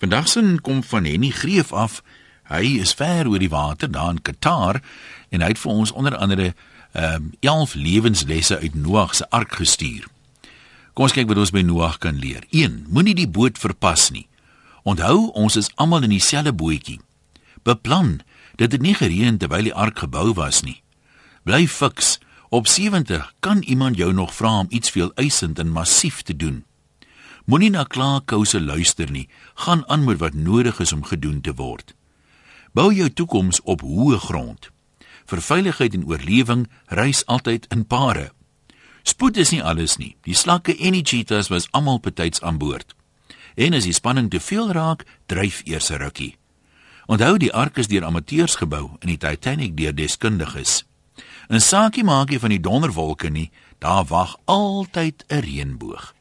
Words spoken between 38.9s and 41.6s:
Spoed is nie alles nie. Die slakke en die cheetahs